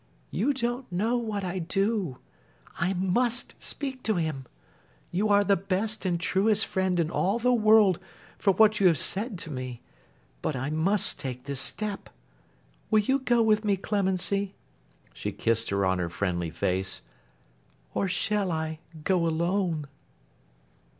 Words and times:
'You 0.31 0.51
don't 0.51 0.91
know 0.91 1.15
what 1.15 1.43
I 1.43 1.59
do. 1.59 2.17
I 2.79 2.93
must 2.93 3.53
speak 3.61 4.01
to 4.01 4.15
him. 4.15 4.47
You 5.11 5.29
are 5.29 5.43
the 5.43 5.55
best 5.55 6.07
and 6.07 6.19
truest 6.19 6.65
friend 6.65 6.99
in 6.99 7.11
all 7.11 7.37
the 7.37 7.53
world 7.53 7.99
for 8.39 8.49
what 8.51 8.79
you 8.79 8.87
have 8.87 8.97
said 8.97 9.37
to 9.37 9.51
me, 9.51 9.79
but 10.41 10.55
I 10.55 10.71
must 10.71 11.19
take 11.19 11.43
this 11.43 11.59
step. 11.59 12.09
Will 12.89 13.01
you 13.01 13.19
go 13.19 13.43
with 13.43 13.63
me, 13.63 13.77
Clemency,' 13.77 14.55
she 15.13 15.31
kissed 15.31 15.69
her 15.69 15.85
on 15.85 15.99
her 15.99 16.09
friendly 16.09 16.49
face, 16.49 17.03
'or 17.93 18.07
shall 18.07 18.51
I 18.51 18.79
go 19.03 19.27
alone? 19.27 19.85